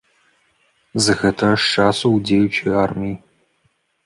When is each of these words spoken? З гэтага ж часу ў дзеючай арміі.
З 1.07 1.15
гэтага 1.19 1.53
ж 1.65 1.67
часу 1.73 2.03
ў 2.15 2.17
дзеючай 2.31 2.71
арміі. 2.87 3.15